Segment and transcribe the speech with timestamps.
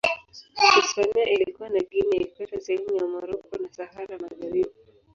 [0.75, 4.71] Hispania ilikuwa na Guinea ya Ikweta, sehemu za Moroko na Sahara Magharibi.